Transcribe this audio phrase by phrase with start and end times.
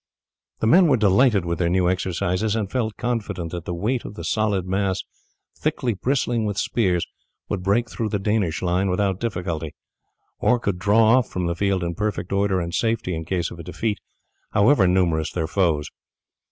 [0.61, 4.15] The men were delighted with their new exercises, and felt confident that the weight of
[4.15, 5.03] the solid mass
[5.55, 7.05] thickly bristling with spears
[7.49, 9.75] would break through the Danish line without difficulty,
[10.39, 13.59] or could draw off from the field in perfect order and safety in case of
[13.59, 13.99] a defeat,
[14.53, 15.91] however numerous their foes.